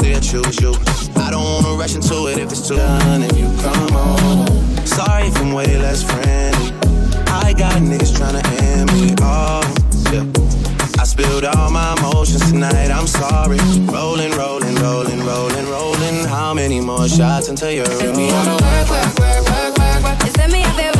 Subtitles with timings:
[0.00, 0.72] Still choose you.
[1.16, 3.22] I don't wanna rush into it if it's too done.
[3.22, 6.72] If you come on, sorry if I'm way less friendly.
[7.28, 9.68] I got niggas tryna end me off.
[10.12, 10.24] Yeah.
[11.00, 13.58] I spilled all my emotions tonight, I'm sorry.
[13.92, 16.16] Rolling, rolling, rolling, rolling, rolling.
[16.26, 20.18] How many more shots until you're Take me work, work, work, work, work, work.
[20.24, 20.99] You me there,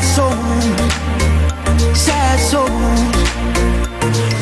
[0.00, 2.68] sad soul, sad soul,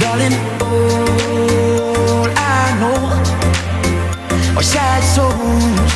[0.01, 0.37] darling.
[0.63, 3.01] All I know
[4.57, 5.91] are sad souls,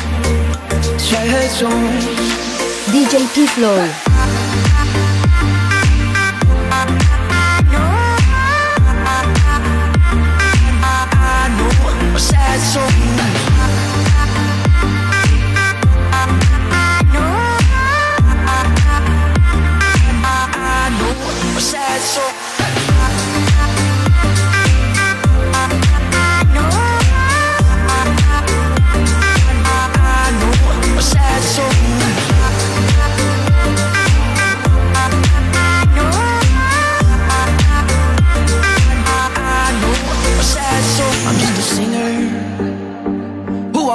[1.01, 2.03] sad souls.
[2.91, 3.89] DJ P-Flow.
[4.05, 4.42] I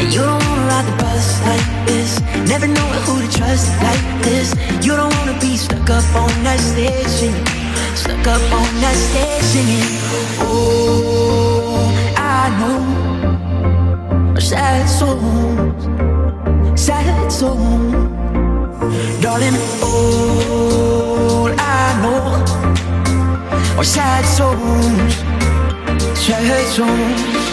[0.00, 2.20] And you don't wanna ride the bus like this.
[2.48, 4.54] Never know who to trust like this.
[4.84, 7.32] You don't wanna be stuck up on that station.
[7.94, 9.66] Stuck up on that station.
[10.40, 12.98] Oh, I know.
[14.38, 15.84] Sad songs,
[16.80, 18.18] sad songs.
[19.20, 22.22] Darling, all I know
[23.78, 25.14] are sad songs,
[26.16, 27.47] sad songs.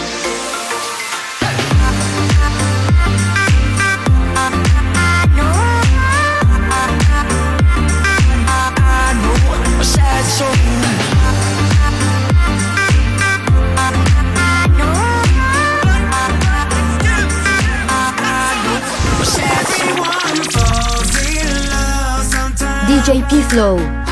[23.06, 24.05] DJ P Flow.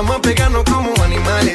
[0.00, 1.52] Vamos a pegarnos como animales.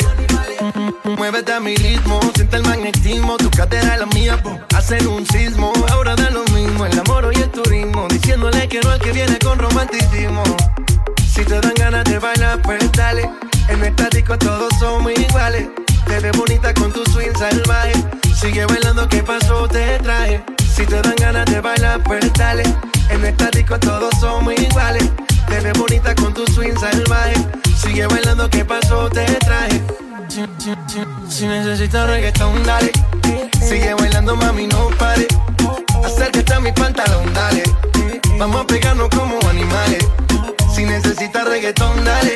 [1.17, 4.77] Muévete a mi ritmo, siente el magnetismo, tu cadera la mía, pues, po.
[4.77, 5.73] hacen un sismo.
[5.91, 9.39] Ahora da lo mismo el amor y el turismo, diciéndole que no al que viene
[9.39, 10.43] con romanticismo.
[11.27, 13.27] Si te dan ganas de bailar, pues dale.
[13.67, 15.67] En estático todos somos iguales.
[16.05, 17.93] Te ves bonita con tu swing salvaje.
[18.39, 19.67] Sigue bailando, ¿qué pasó?
[19.67, 20.45] Te traje.
[20.71, 22.61] Si te dan ganas de bailar, pues dale.
[23.09, 25.09] En el estático todos somos iguales.
[25.47, 27.33] Te ves bonita con tu swing salvaje.
[27.85, 29.07] Sigue bailando, ¿qué pasó?
[29.09, 29.79] Te traje.
[31.29, 32.91] Si, necesitas reggaetón, dale.
[33.61, 35.27] Sigue bailando, mami, no pare.
[36.03, 37.63] Acércate a mi pantalón, dale.
[38.39, 40.03] Vamos a pegarnos como animales.
[40.73, 42.33] Si necesitas reggaetón, dale.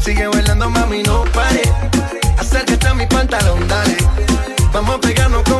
[0.00, 1.62] Sigue bailando, mami, no pare.
[2.38, 3.96] Acércate a mi pantalón, dale.
[4.72, 5.57] Vamos a pegarnos como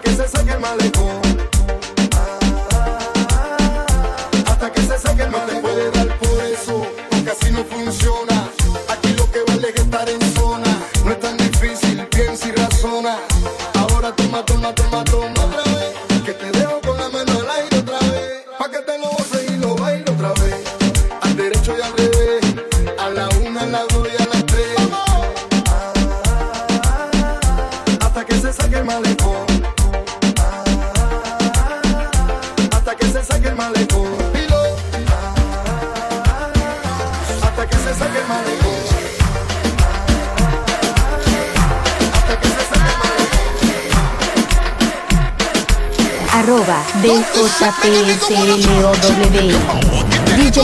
[0.00, 1.13] que se saque el malecón.
[46.34, 48.94] arroba DJPSLOW
[50.36, 50.58] DJ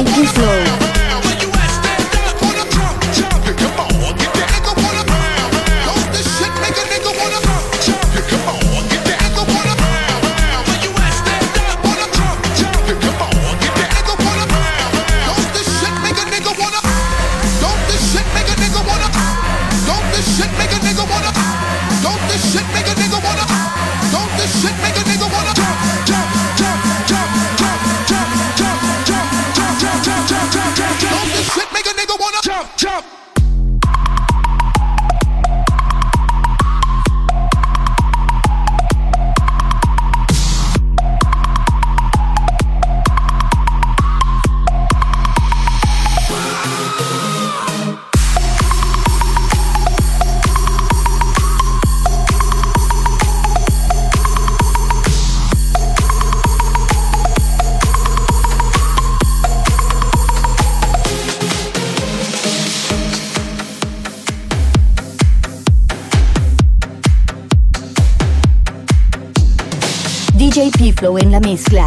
[70.68, 71.86] Flow en la mezcla,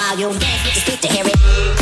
[0.00, 1.79] while you dance, get the feet to hear it.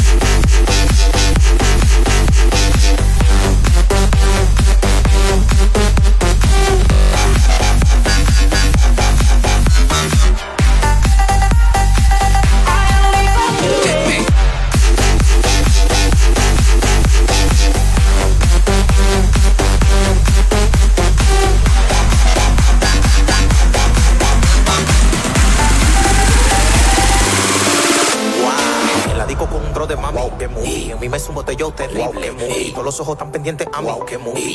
[32.31, 32.73] Bebé.
[32.83, 33.89] los ojos tan pendientes a mí.
[33.89, 34.07] Wow.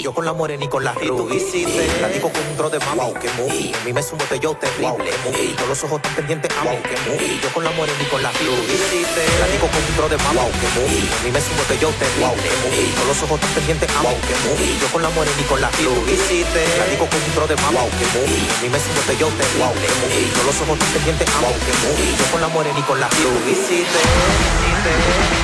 [0.01, 2.01] Yo con la morena y con la rubicite.
[2.01, 2.99] La digo con un tro de mami.
[2.99, 3.13] Wow.
[3.15, 4.89] A mí me sumo te yo terrible.
[4.89, 5.33] Wow.
[5.57, 6.77] Yo los ojos tan pendientes a mí.
[7.41, 9.23] Yo con la morena y con la rubicite.
[9.39, 10.37] La digo con un tro de mami.
[10.37, 10.49] Wow.
[10.49, 12.49] A mí me sumo te yo terrible.
[12.63, 12.93] muy.
[12.97, 14.09] Yo los ojos tan pendientes a mí.
[14.81, 15.69] Yo con la morena y con la.
[15.69, 17.77] La digo con un tro de mami.
[17.77, 17.89] Wow,
[18.61, 19.87] mí me sumo yo terrible.
[20.35, 21.47] Yo los ojos tan pendientes a mí.
[21.47, 22.15] muy.
[22.17, 23.09] Yo con la morena y con la
[24.83, 25.42] shopping.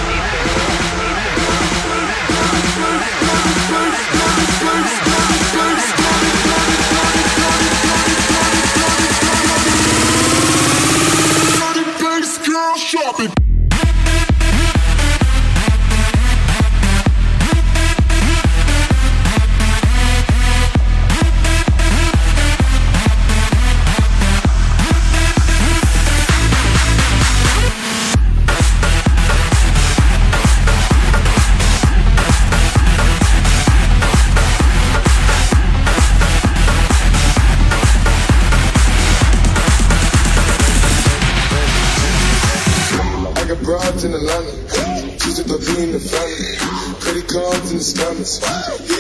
[46.10, 46.58] family.
[47.00, 48.40] Credit cards and scammers.
[48.88, 48.98] The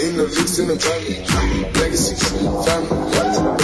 [0.59, 1.25] in the family.
[2.65, 2.99] Family.
[3.15, 3.57] Like a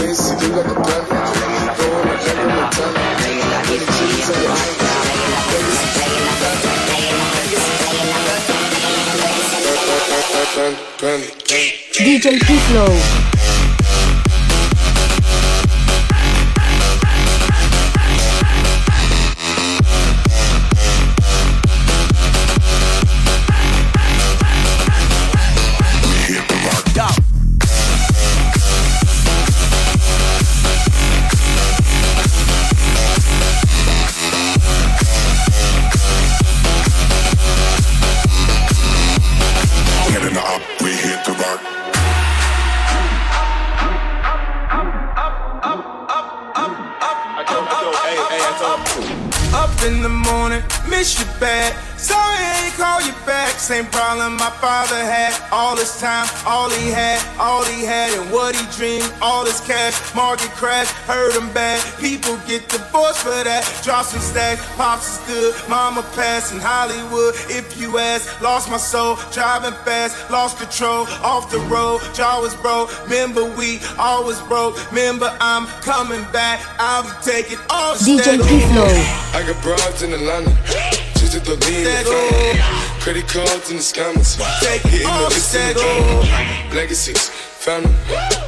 [11.01, 11.29] family.
[11.93, 13.34] DJ P-Flow.
[55.95, 59.11] His time, all he had, all he had, and what he dreamed.
[59.21, 61.81] All his cash, market crash, hurt him bad.
[61.99, 63.63] People get divorced for that.
[63.83, 65.69] Drop some stacks, pops is good.
[65.69, 67.35] Mama passed in Hollywood.
[67.49, 72.01] If you ask, lost my soul, driving fast, lost control, off the road.
[72.13, 72.89] Jaw was broke.
[73.05, 74.75] Remember we always broke.
[74.91, 76.59] Remember I'm coming back.
[76.79, 78.85] I'll be taking all DJ P-Flow.
[79.33, 80.51] I got broads in Atlanta.
[81.15, 84.33] Just to the lean Credit cards and the scammers.
[84.81, 86.25] Hitting the list in the drama.
[86.25, 86.73] Oh.
[86.73, 87.93] Legacies, family.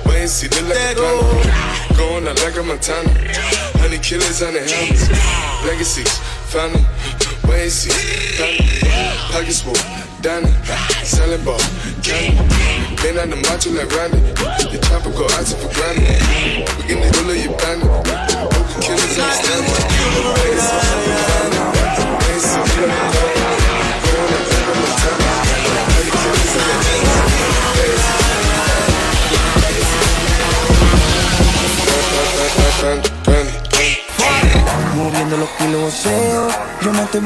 [0.10, 1.14] Wait and see, look like a plan.
[1.22, 1.94] Oh.
[1.96, 3.08] Going out like a Montana.
[3.78, 5.14] Honey killers on the helmets.
[5.62, 6.10] Legacies,
[6.50, 6.82] family.
[7.46, 7.94] Wait and see,
[8.34, 8.66] family.
[9.30, 9.78] Pockets full,
[10.26, 10.50] Danny.
[11.06, 11.62] Selling ball,
[12.02, 12.42] candy.
[13.06, 14.18] Been on the macho like Randy.
[14.74, 16.18] The chopper go out for granted.
[16.82, 18.07] We get the bullet, you bandit.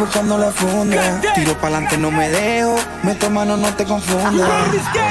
[0.01, 1.21] Buscando la funda.
[1.35, 2.75] Tiro pa'lante, no me dejo.
[3.03, 4.33] Meto mano, no te confundas.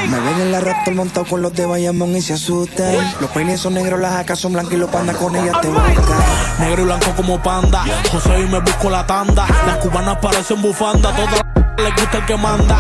[0.09, 2.97] Me ven en la raptor montado con los de Bayamón y se asustan.
[3.21, 5.95] Los peines son negros, las acas son blancas y los pandas con ellas te buscan.
[6.59, 7.85] Negro y blanco como panda.
[8.11, 9.47] José y me busco la tanda.
[9.67, 11.15] Las cubanas parecen bufanda.
[11.15, 11.41] Todas
[11.79, 12.79] les gusta el que manda.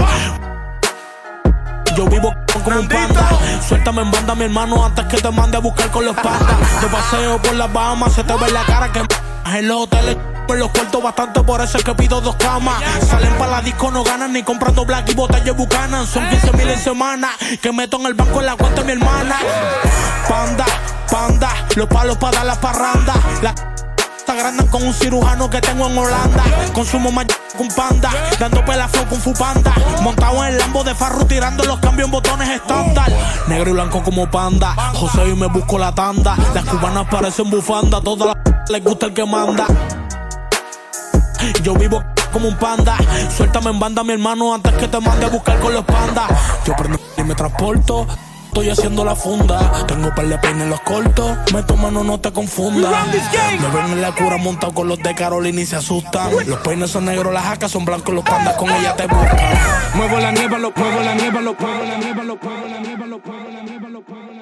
[1.96, 3.28] Yo vivo como un panda.
[3.66, 6.80] Suéltame en banda, mi hermano, antes que te mande a buscar con los pandas.
[6.80, 9.00] De paseo por las Bahamas, se te ve la cara que
[9.58, 10.16] en los hoteles
[10.52, 12.82] en los cuartos bastante, por eso es que pido dos camas.
[13.08, 16.06] Salen para la disco, no ganan ni comprando black y botellas bucanan.
[16.06, 19.00] Son 15 mil en semana que meto en el banco en la cuenta de mi
[19.00, 19.36] hermana.
[20.28, 20.66] Panda,
[21.10, 23.14] panda, los palos para dar la parranda.
[23.42, 23.54] La
[24.30, 26.44] agrandan con un cirujano que tengo en Holanda.
[26.72, 29.74] Consumo más con panda, dando pelafón con fupanda.
[30.02, 33.10] Montado en el lambo de farro, tirando los cambios en botones estándar.
[33.48, 34.74] Negro y blanco como panda.
[34.94, 36.36] José y me busco la tanda.
[36.54, 39.66] Las cubanas parecen bufanda, todas las les gusta el que manda.
[41.62, 42.96] Yo vivo como un panda.
[43.36, 46.30] Suéltame en banda, mi hermano, antes que te mande a buscar con los pandas.
[46.64, 48.06] Yo prendo y me transporto
[48.50, 49.86] estoy haciendo la funda.
[49.86, 51.38] Tengo par de peines en los cortos.
[51.52, 52.92] Me mano, no te confundas.
[53.06, 56.30] Me ven en la cura montado con los de Carolina y se asustan.
[56.46, 59.38] Los peines son negros, las jacas son blancos, los pandas con ella te buscan.
[59.94, 63.06] Muevo la nieve, lo muevo la nieve, lo muevo la nieve, lo muevo la nieve,
[63.06, 64.39] lo muevo la nieve, lo muevo la nieve.